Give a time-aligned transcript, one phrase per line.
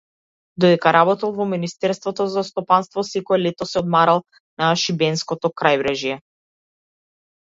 [0.63, 4.25] Додека работел во министерството за стопанство секое лето се одморал
[4.63, 6.17] на шибенското крајбрежје.